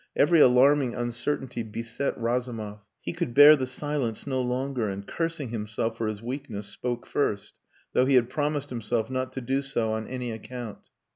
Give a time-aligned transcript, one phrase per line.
[0.15, 2.87] Every alarming uncertainty beset Razumov.
[3.01, 7.59] He could bear the silence no longer, and cursing himself for his weakness spoke first,
[7.93, 10.79] though he had promised himself not to do so on any account.